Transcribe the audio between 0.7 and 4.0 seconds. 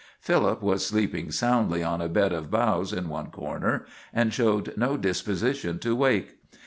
sleeping soundly on a bed of boughs in one corner,